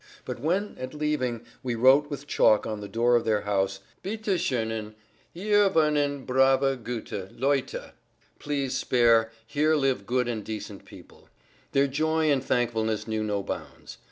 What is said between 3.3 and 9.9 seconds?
houses "Bitte schonen, hier wohnen brave, gute, Leute!" (Please spare, here